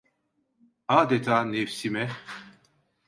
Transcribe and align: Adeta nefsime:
Adeta 0.99 1.43
nefsime: 1.43 2.05